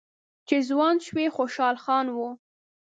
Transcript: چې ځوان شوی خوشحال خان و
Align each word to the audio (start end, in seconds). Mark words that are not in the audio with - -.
چې 0.47 0.55
ځوان 0.69 0.95
شوی 1.07 1.27
خوشحال 1.35 1.75
خان 1.83 2.05
و 2.11 2.17